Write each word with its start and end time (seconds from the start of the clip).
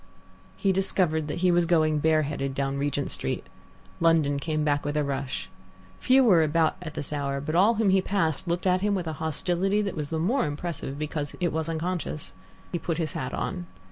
He 0.57 0.71
discovered 0.71 1.27
that 1.27 1.41
he 1.45 1.51
was 1.51 1.67
going 1.67 1.99
bareheaded 1.99 2.55
down 2.55 2.79
Regent 2.79 3.11
Street. 3.11 3.45
London 3.99 4.39
came 4.39 4.63
back 4.63 4.83
with 4.83 4.97
a 4.97 5.03
rush. 5.03 5.47
Few 5.99 6.23
were 6.23 6.41
about 6.41 6.75
at 6.81 6.95
this 6.95 7.13
hour, 7.13 7.39
but 7.39 7.53
all 7.53 7.75
whom 7.75 7.91
he 7.91 8.01
passed 8.01 8.47
looked 8.47 8.65
at 8.65 8.81
him 8.81 8.95
with 8.95 9.05
a 9.05 9.13
hostility 9.21 9.83
that 9.83 9.95
was 9.95 10.09
the 10.09 10.17
more 10.17 10.47
impressive 10.47 10.97
because 10.97 11.35
it 11.39 11.53
was 11.53 11.69
unconscious. 11.69 12.33
He 12.71 12.79
put 12.79 12.97
his 12.97 13.13
hat 13.13 13.31
on. 13.35 13.67